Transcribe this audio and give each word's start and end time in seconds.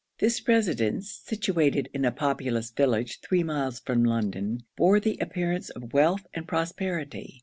This 0.17 0.47
residence, 0.47 1.11
situated 1.23 1.87
in 1.93 2.05
a 2.05 2.11
populous 2.11 2.71
village 2.71 3.19
three 3.19 3.43
miles 3.43 3.79
from 3.81 4.03
London, 4.03 4.63
bore 4.75 4.99
the 4.99 5.19
appearance 5.21 5.69
of 5.69 5.93
wealth 5.93 6.25
and 6.33 6.47
prosperity. 6.47 7.39